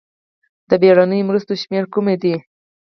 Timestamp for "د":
0.69-0.71